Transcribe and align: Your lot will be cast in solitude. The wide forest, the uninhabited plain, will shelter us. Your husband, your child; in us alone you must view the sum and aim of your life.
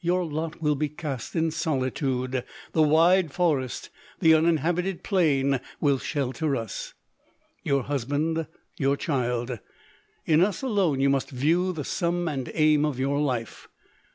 Your 0.00 0.24
lot 0.24 0.62
will 0.62 0.74
be 0.74 0.88
cast 0.88 1.36
in 1.36 1.50
solitude. 1.50 2.44
The 2.72 2.80
wide 2.82 3.30
forest, 3.30 3.90
the 4.18 4.32
uninhabited 4.32 5.02
plain, 5.02 5.60
will 5.82 5.98
shelter 5.98 6.56
us. 6.56 6.94
Your 7.62 7.82
husband, 7.82 8.46
your 8.78 8.96
child; 8.96 9.58
in 10.24 10.40
us 10.40 10.62
alone 10.62 11.00
you 11.00 11.10
must 11.10 11.28
view 11.28 11.74
the 11.74 11.84
sum 11.84 12.26
and 12.26 12.50
aim 12.54 12.86
of 12.86 12.98
your 12.98 13.20
life. 13.20 13.68